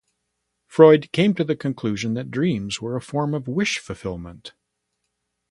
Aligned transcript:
Freud 0.65 1.11
came 1.11 1.35
to 1.35 1.43
the 1.43 1.55
conclusion 1.55 2.15
that 2.15 2.31
dreams 2.31 2.81
were 2.81 2.95
a 2.95 3.01
form 3.01 3.35
of 3.35 3.47
wish 3.47 3.77
fulfillment. 3.77 4.51